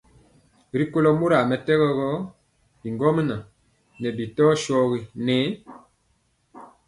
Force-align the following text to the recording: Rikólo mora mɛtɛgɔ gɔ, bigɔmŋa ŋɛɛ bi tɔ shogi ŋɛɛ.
Rikólo 0.77 1.09
mora 1.19 1.39
mɛtɛgɔ 1.49 1.87
gɔ, 1.97 2.09
bigɔmŋa 2.81 3.23
ŋɛɛ 3.99 4.09
bi 4.17 4.25
tɔ 4.35 4.45
shogi 4.63 4.99
ŋɛɛ. 5.25 5.47